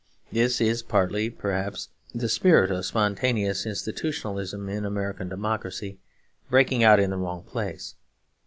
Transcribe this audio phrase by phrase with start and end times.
[0.31, 5.99] This is partly perhaps the spirit of spontaneous institutionalism in American democracy,
[6.49, 7.93] breaking out in the wrong place.